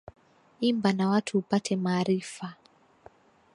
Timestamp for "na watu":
0.93-1.37